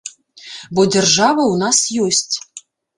Бо 0.73 0.81
дзяржава 0.93 1.43
ў 1.51 1.55
нас 1.63 1.77
ёсць. 2.09 2.35